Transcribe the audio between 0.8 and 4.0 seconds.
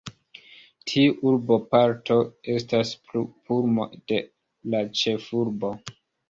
Tiu urboparto estas pulmo